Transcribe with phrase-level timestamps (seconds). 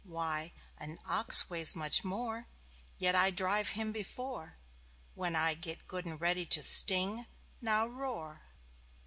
[0.03, 2.47] Why, an ox weighs much more,
[2.97, 4.57] Yet I drive him before
[5.13, 7.27] When I get good and ready to sting.
[7.61, 8.41] Now, roar!"